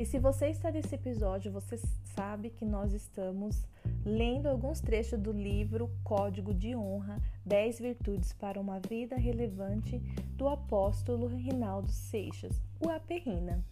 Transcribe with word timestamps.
E 0.00 0.06
se 0.06 0.18
você 0.18 0.46
está 0.46 0.70
nesse 0.70 0.94
episódio, 0.94 1.52
você 1.52 1.76
sabe 2.16 2.48
que 2.48 2.64
nós 2.64 2.94
estamos 2.94 3.66
lendo 4.02 4.48
alguns 4.48 4.80
trechos 4.80 5.20
do 5.20 5.30
livro 5.30 5.90
Código 6.02 6.54
de 6.54 6.74
Honra: 6.74 7.20
10 7.44 7.80
Virtudes 7.80 8.32
para 8.32 8.58
uma 8.58 8.80
Vida 8.80 9.14
Relevante, 9.16 9.98
do 10.38 10.48
apóstolo 10.48 11.26
Rinaldo 11.26 11.92
Seixas, 11.92 12.62
o 12.80 12.88
Aperrina. 12.88 13.62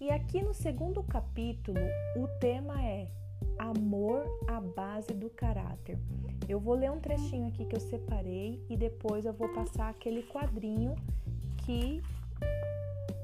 E 0.00 0.10
aqui 0.10 0.40
no 0.40 0.54
segundo 0.54 1.02
capítulo, 1.02 1.80
o 2.14 2.28
tema 2.38 2.80
é 2.80 3.08
Amor 3.58 4.22
à 4.46 4.60
base 4.60 5.12
do 5.12 5.28
caráter. 5.28 5.98
Eu 6.48 6.60
vou 6.60 6.76
ler 6.76 6.92
um 6.92 7.00
trechinho 7.00 7.48
aqui 7.48 7.64
que 7.64 7.74
eu 7.74 7.80
separei 7.80 8.64
e 8.70 8.76
depois 8.76 9.26
eu 9.26 9.32
vou 9.32 9.48
passar 9.48 9.88
aquele 9.88 10.22
quadrinho 10.22 10.94
que 11.66 12.00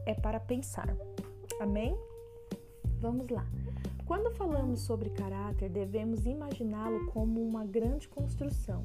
é 0.04 0.14
para 0.14 0.40
pensar. 0.40 0.96
Amém? 1.60 1.96
Vamos 3.04 3.28
lá. 3.28 3.46
Quando 4.06 4.34
falamos 4.34 4.80
sobre 4.80 5.10
caráter, 5.10 5.68
devemos 5.68 6.24
imaginá-lo 6.24 7.04
como 7.12 7.46
uma 7.46 7.62
grande 7.62 8.08
construção, 8.08 8.82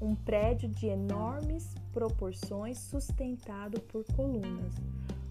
um 0.00 0.16
prédio 0.16 0.68
de 0.68 0.88
enormes 0.88 1.72
proporções 1.92 2.76
sustentado 2.78 3.80
por 3.82 4.04
colunas. 4.16 4.74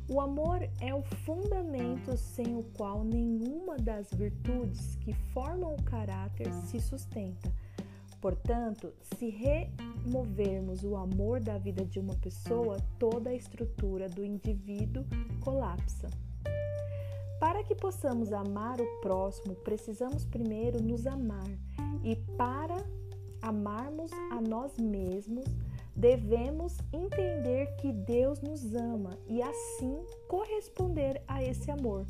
O 0.09 0.21
amor 0.21 0.61
é 0.79 0.95
o 0.95 1.01
fundamento 1.25 2.15
sem 2.15 2.55
o 2.55 2.63
qual 2.77 3.03
nenhuma 3.03 3.75
das 3.75 4.09
virtudes 4.13 4.95
que 5.01 5.11
formam 5.33 5.75
o 5.75 5.83
caráter 5.83 6.53
se 6.53 6.79
sustenta. 6.79 7.53
Portanto, 8.21 8.93
se 9.17 9.27
removermos 9.27 10.85
o 10.85 10.95
amor 10.95 11.41
da 11.41 11.57
vida 11.57 11.83
de 11.83 11.99
uma 11.99 12.15
pessoa, 12.15 12.77
toda 12.97 13.31
a 13.31 13.35
estrutura 13.35 14.07
do 14.07 14.23
indivíduo 14.23 15.03
colapsa. 15.41 16.09
Para 17.41 17.63
que 17.63 17.73
possamos 17.73 18.31
amar 18.31 18.79
o 18.79 18.85
próximo, 19.01 19.55
precisamos 19.55 20.23
primeiro 20.23 20.79
nos 20.79 21.07
amar. 21.07 21.49
E 22.03 22.15
para 22.37 22.77
amarmos 23.41 24.11
a 24.29 24.39
nós 24.39 24.77
mesmos, 24.77 25.45
devemos 25.95 26.77
entender 26.93 27.75
que 27.77 27.91
Deus 27.91 28.39
nos 28.41 28.75
ama 28.75 29.17
e 29.27 29.41
assim 29.41 30.05
corresponder 30.27 31.23
a 31.27 31.43
esse 31.43 31.71
amor. 31.71 32.05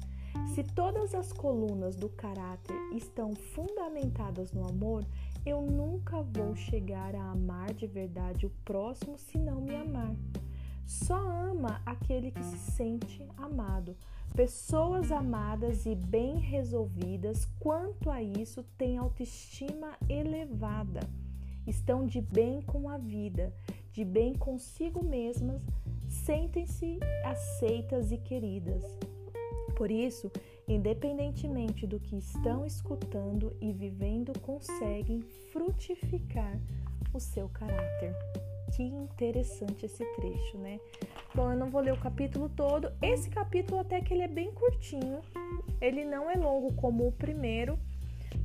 Se 0.54 0.64
todas 0.64 1.16
as 1.16 1.32
colunas 1.32 1.96
do 1.96 2.10
caráter 2.10 2.76
estão 2.94 3.34
fundamentadas 3.34 4.52
no 4.52 4.68
amor, 4.68 5.06
eu 5.46 5.62
nunca 5.62 6.22
vou 6.22 6.58
chegar 6.58 7.16
a 7.16 7.32
amar 7.32 7.74
de 7.74 7.88
verdade 7.88 8.46
o 8.46 8.52
próximo 8.66 9.18
se 9.18 9.38
não 9.38 9.62
me 9.62 9.78
amar. 9.78 10.14
Só 10.86 11.16
ama 11.16 11.82
aquele 11.86 12.32
que 12.32 12.44
se 12.44 12.58
sente 12.58 13.26
amado. 13.38 13.96
Pessoas 14.36 15.12
amadas 15.12 15.86
e 15.86 15.94
bem 15.94 16.38
resolvidas 16.38 17.46
quanto 17.60 18.10
a 18.10 18.24
isso 18.24 18.64
têm 18.78 18.98
autoestima 18.98 19.98
elevada, 20.10 21.02
estão 21.68 22.08
de 22.08 22.22
bem 22.22 22.62
com 22.62 22.90
a 22.90 22.98
vida, 22.98 23.54
de 23.92 24.06
bem 24.06 24.34
consigo 24.34 25.04
mesmas, 25.04 25.62
sentem-se 26.08 26.98
aceitas 27.26 28.12
e 28.12 28.18
queridas. 28.18 28.84
Por 29.76 29.92
isso, 29.92 30.32
independentemente 30.66 31.86
do 31.86 32.00
que 32.00 32.16
estão 32.16 32.66
escutando 32.66 33.54
e 33.60 33.74
vivendo, 33.74 34.32
conseguem 34.40 35.22
frutificar 35.52 36.58
o 37.14 37.20
seu 37.20 37.50
caráter. 37.50 38.16
Que 38.76 38.84
interessante 38.84 39.86
esse 39.86 40.06
trecho, 40.16 40.58
né? 40.58 40.80
Bom, 41.36 41.52
eu 41.52 41.58
não 41.58 41.70
vou 41.70 41.82
ler 41.82 41.94
o 41.94 42.00
capítulo 42.00 42.50
todo. 42.50 42.92
Esse 43.02 43.30
capítulo 43.30 43.82
até 43.82 44.02
que 44.02 44.14
ele 44.14 44.24
é 44.24 44.28
bem 44.28 44.52
curtinho. 44.52 45.22
Ele 45.80 46.06
não 46.06 46.30
é 46.30 46.36
longo 46.36 46.74
como 46.74 47.08
o 47.08 47.12
primeiro, 47.12 47.78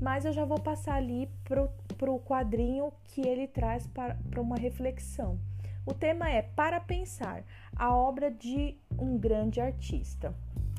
mas 0.00 0.25
eu 0.25 0.32
já 0.32 0.44
vou 0.44 0.59
passar 0.59 0.94
ali 0.94 1.28
para 1.44 2.10
o 2.10 2.20
quadrinho 2.20 2.92
que 3.04 3.20
ele 3.20 3.47
traz 3.47 3.86
para, 3.86 4.16
para 4.31 4.41
uma 4.41 4.56
reflexão. 4.56 5.38
O 5.84 5.94
tema 5.94 6.28
é 6.28 6.42
Para 6.42 6.81
Pensar, 6.81 7.44
a 7.76 7.94
obra 7.94 8.31
de 8.31 8.76
um 8.98 9.16
grande 9.16 9.60
artista. 9.60 10.34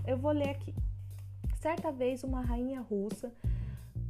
Eu 0.06 0.18
vou 0.18 0.32
ler 0.32 0.50
aqui. 0.50 0.76
Certa 1.56 1.92
vez, 1.92 2.24
uma 2.24 2.42
rainha 2.42 2.82
russa 2.82 3.32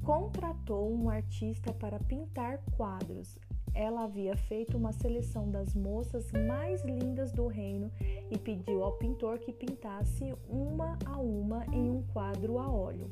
contratou 0.03 0.91
um 0.91 1.09
artista 1.09 1.73
para 1.73 1.99
pintar 1.99 2.59
quadros 2.75 3.37
ela 3.77 4.05
havia 4.05 4.35
feito 4.35 4.75
uma 4.75 4.91
seleção 4.91 5.51
das 5.51 5.75
moças 5.75 6.31
mais 6.47 6.83
lindas 6.83 7.31
do 7.31 7.45
reino 7.45 7.91
e 8.31 8.37
pediu 8.37 8.83
ao 8.83 8.93
pintor 8.93 9.37
que 9.37 9.53
pintasse 9.53 10.33
uma 10.49 10.97
a 11.05 11.19
uma 11.19 11.63
em 11.67 11.87
um 11.87 12.01
quadro 12.11 12.57
a 12.57 12.67
óleo. 12.67 13.11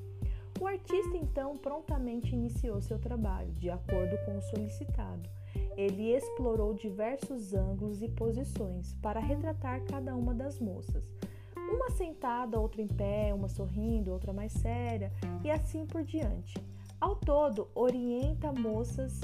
O 0.59 0.65
artista 0.65 1.17
então 1.17 1.55
prontamente 1.55 2.33
iniciou 2.33 2.81
seu 2.81 2.97
trabalho, 2.97 3.51
de 3.53 3.69
acordo 3.69 4.17
com 4.25 4.37
o 4.37 4.41
solicitado. 4.41 5.29
Ele 5.77 6.11
explorou 6.11 6.73
diversos 6.73 7.53
ângulos 7.53 8.01
e 8.01 8.09
posições 8.09 8.95
para 8.95 9.19
retratar 9.19 9.83
cada 9.85 10.15
uma 10.15 10.33
das 10.33 10.59
moças. 10.59 11.13
Uma 11.55 11.91
sentada, 11.91 12.59
outra 12.59 12.81
em 12.81 12.87
pé, 12.87 13.33
uma 13.33 13.49
sorrindo, 13.49 14.11
outra 14.11 14.33
mais 14.33 14.51
séria, 14.53 15.11
e 15.43 15.51
assim 15.51 15.85
por 15.85 16.03
diante. 16.03 16.55
Ao 16.99 17.15
todo, 17.15 17.67
orienta 17.75 18.51
moças 18.51 19.21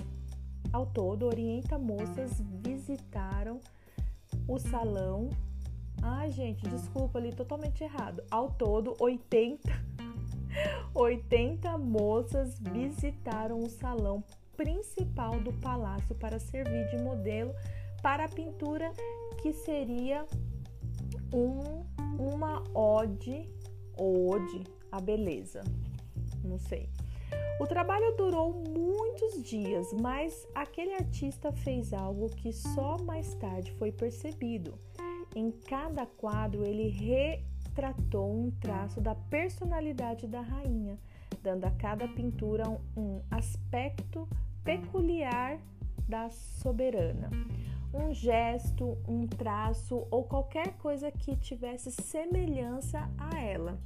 ao 0.71 0.85
todo, 0.85 1.25
80 1.25 1.77
moças 1.77 2.41
visitaram 2.63 3.59
o 4.47 4.57
salão. 4.57 5.29
Ai, 6.01 6.31
gente, 6.31 6.67
desculpa 6.67 7.19
ali, 7.19 7.33
totalmente 7.33 7.83
errado. 7.83 8.23
Ao 8.31 8.49
todo, 8.49 8.95
80 8.99 9.69
80 10.93 11.77
moças 11.79 12.59
visitaram 12.59 13.59
o 13.59 13.69
salão 13.69 14.23
principal 14.55 15.39
do 15.39 15.53
palácio 15.53 16.15
para 16.15 16.39
servir 16.39 16.87
de 16.89 16.97
modelo 16.97 17.53
para 18.01 18.25
a 18.25 18.29
pintura 18.29 18.91
que 19.41 19.53
seria 19.53 20.25
um, 21.33 21.83
uma 22.19 22.63
ode 22.73 23.49
ou 23.97 24.31
ode 24.31 24.63
à 24.91 24.99
beleza. 24.99 25.63
Não 26.43 26.59
sei. 26.59 26.89
O 27.59 27.67
trabalho 27.67 28.15
durou 28.17 28.51
muitos 28.53 29.43
dias, 29.43 29.93
mas 29.93 30.47
aquele 30.55 30.95
artista 30.95 31.51
fez 31.51 31.93
algo 31.93 32.29
que 32.29 32.51
só 32.51 32.97
mais 33.03 33.35
tarde 33.35 33.71
foi 33.73 33.91
percebido. 33.91 34.73
Em 35.35 35.51
cada 35.51 36.05
quadro, 36.05 36.65
ele 36.65 36.89
retratou 36.89 38.33
um 38.33 38.49
traço 38.49 38.99
da 38.99 39.13
personalidade 39.13 40.27
da 40.27 40.41
rainha, 40.41 40.97
dando 41.43 41.65
a 41.65 41.71
cada 41.71 42.07
pintura 42.07 42.67
um 42.97 43.21
aspecto 43.29 44.27
peculiar 44.63 45.59
da 46.07 46.29
soberana. 46.29 47.29
Um 47.93 48.13
gesto, 48.13 48.97
um 49.07 49.27
traço 49.27 50.07
ou 50.09 50.23
qualquer 50.23 50.73
coisa 50.77 51.11
que 51.11 51.35
tivesse 51.35 51.91
semelhança 51.91 53.09
a 53.17 53.39
ela. 53.39 53.79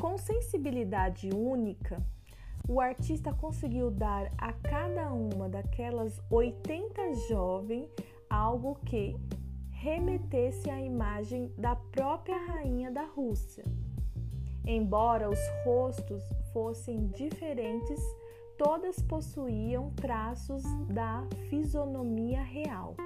Com 0.00 0.16
sensibilidade 0.16 1.30
única, 1.34 2.02
o 2.68 2.80
artista 2.80 3.32
conseguiu 3.32 3.90
dar 3.90 4.30
a 4.38 4.52
cada 4.52 5.12
uma 5.12 5.48
daquelas 5.48 6.20
80 6.30 7.14
jovens 7.28 7.88
algo 8.28 8.76
que 8.86 9.16
remetesse 9.70 10.70
à 10.70 10.80
imagem 10.80 11.52
da 11.58 11.76
própria 11.76 12.36
rainha 12.46 12.90
da 12.90 13.04
Rússia. 13.04 13.64
Embora 14.66 15.28
os 15.28 15.38
rostos 15.64 16.24
fossem 16.52 17.08
diferentes, 17.08 18.00
todas 18.56 19.02
possuíam 19.02 19.90
traços 19.90 20.62
da 20.88 21.22
fisionomia 21.50 22.42
real. 22.42 22.96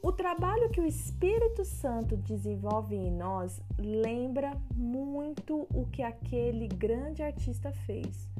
O 0.00 0.12
trabalho 0.12 0.70
que 0.70 0.80
o 0.80 0.86
Espírito 0.86 1.64
Santo 1.64 2.16
desenvolve 2.16 2.94
em 2.94 3.10
nós 3.10 3.60
lembra 3.78 4.56
muito 4.74 5.66
o 5.74 5.86
que 5.90 6.02
aquele 6.02 6.68
grande 6.68 7.22
artista 7.22 7.72
fez. 7.72 8.30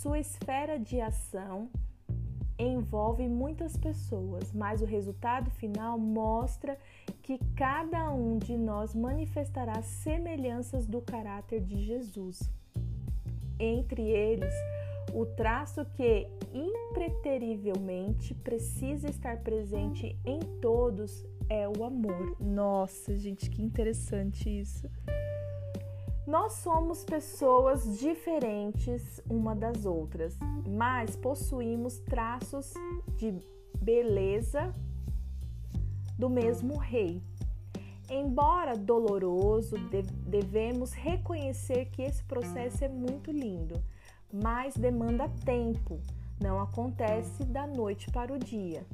Sua 0.00 0.18
esfera 0.18 0.76
de 0.76 1.00
ação 1.00 1.70
envolve 2.58 3.28
muitas 3.28 3.76
pessoas, 3.76 4.52
mas 4.52 4.82
o 4.82 4.84
resultado 4.84 5.50
final 5.52 5.96
mostra 5.96 6.76
que 7.22 7.38
cada 7.54 8.10
um 8.10 8.36
de 8.36 8.58
nós 8.58 8.92
manifestará 8.92 9.80
semelhanças 9.82 10.84
do 10.84 11.00
caráter 11.00 11.60
de 11.60 11.84
Jesus. 11.84 12.50
Entre 13.58 14.02
eles, 14.02 14.52
o 15.14 15.24
traço 15.24 15.84
que 15.96 16.26
impreterivelmente 16.52 18.34
precisa 18.34 19.08
estar 19.08 19.38
presente 19.38 20.18
em 20.24 20.40
todos 20.60 21.24
é 21.48 21.68
o 21.68 21.84
amor. 21.84 22.36
Nossa, 22.40 23.16
gente, 23.16 23.48
que 23.48 23.62
interessante 23.62 24.50
isso. 24.50 24.90
Nós 26.26 26.54
somos 26.54 27.04
pessoas 27.04 27.98
diferentes 27.98 29.20
uma 29.28 29.54
das 29.54 29.84
outras, 29.84 30.38
mas 30.66 31.14
possuímos 31.16 31.98
traços 31.98 32.72
de 33.16 33.38
beleza 33.78 34.72
do 36.18 36.30
mesmo 36.30 36.78
rei. 36.78 37.22
Embora 38.08 38.74
doloroso, 38.74 39.76
devemos 40.26 40.92
reconhecer 40.94 41.86
que 41.90 42.00
esse 42.00 42.24
processo 42.24 42.82
é 42.82 42.88
muito 42.88 43.30
lindo, 43.30 43.82
mas 44.32 44.74
demanda 44.74 45.28
tempo, 45.44 46.00
não 46.40 46.58
acontece 46.58 47.44
da 47.44 47.66
noite 47.66 48.10
para 48.10 48.32
o 48.32 48.38
dia. 48.38 48.86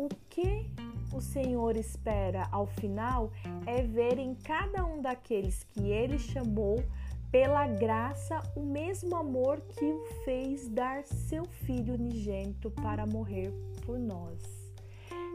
O 0.00 0.08
que 0.30 0.64
o 1.12 1.20
Senhor 1.20 1.76
espera 1.76 2.48
ao 2.50 2.64
final 2.64 3.30
é 3.66 3.82
ver 3.82 4.18
em 4.18 4.34
cada 4.34 4.82
um 4.82 5.02
daqueles 5.02 5.62
que 5.62 5.90
ele 5.90 6.18
chamou 6.18 6.82
pela 7.30 7.66
graça 7.66 8.40
o 8.56 8.60
mesmo 8.60 9.14
amor 9.14 9.60
que 9.60 9.84
o 9.84 10.06
fez 10.24 10.66
dar 10.68 11.04
seu 11.04 11.44
filho 11.44 11.92
unigênito 11.92 12.70
para 12.70 13.04
morrer 13.04 13.52
por 13.84 13.98
nós. 13.98 14.42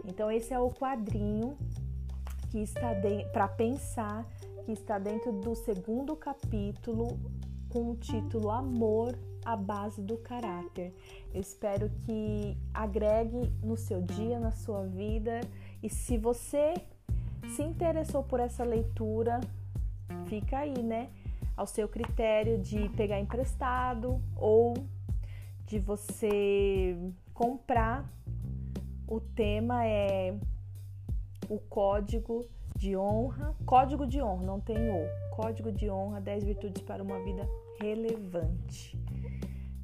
Então 0.04 0.32
esse 0.32 0.52
é 0.52 0.60
o 0.60 0.72
quadrinho 0.72 1.56
que 2.50 2.58
está 2.58 2.90
para 3.32 3.48
pensar 3.48 4.28
que 4.66 4.72
está 4.72 4.98
dentro 4.98 5.32
do 5.32 5.54
segundo 5.54 6.16
capítulo 6.16 7.20
com 7.70 7.92
o 7.92 7.96
título 7.98 8.50
Amor 8.50 9.16
a 9.46 9.56
base 9.56 10.02
do 10.02 10.18
caráter. 10.18 10.94
Eu 11.34 11.40
espero 11.40 11.90
que 12.02 12.58
agregue 12.74 13.54
no 13.64 13.78
seu 13.78 14.02
dia, 14.02 14.40
na 14.40 14.52
sua 14.52 14.84
vida. 14.84 15.40
E 15.82 15.90
se 15.90 16.18
você 16.18 16.74
se 17.56 17.62
interessou 17.62 18.24
por 18.24 18.40
essa 18.40 18.64
leitura, 18.64 19.40
fica 20.26 20.58
aí, 20.58 20.82
né? 20.82 21.10
Ao 21.56 21.68
seu 21.68 21.88
critério 21.88 22.58
de 22.58 22.90
pegar 22.90 23.20
emprestado 23.20 24.20
ou 24.36 24.74
de 25.66 25.80
você 25.80 26.98
comprar. 27.34 28.04
O 29.08 29.20
tema 29.20 29.86
é 29.86 30.36
o 31.48 31.60
código 31.60 32.44
de 32.76 32.98
honra, 32.98 33.56
código 33.66 34.06
de 34.06 34.22
honra, 34.22 34.44
não 34.44 34.60
tem 34.60 34.78
o, 34.90 35.08
código 35.36 35.72
de 35.72 35.90
honra, 35.90 36.20
10 36.20 36.44
virtudes 36.44 36.82
para 36.82 37.04
uma 37.04 37.20
vida 37.20 37.48
relevante. 37.80 38.98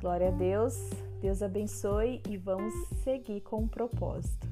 Glória 0.01 0.29
a 0.29 0.31
Deus, 0.31 0.89
Deus 1.21 1.43
abençoe 1.43 2.23
e 2.27 2.35
vamos 2.35 2.73
seguir 3.03 3.39
com 3.41 3.65
o 3.65 3.67
propósito. 3.67 4.50